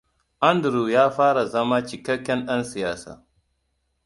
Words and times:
Andrew 0.41 0.87
ya 0.93 1.05
fara 1.15 1.43
zama 1.51 1.77
cikakken 1.87 2.39
ɗan 2.47 2.61
siyasa. 2.69 3.13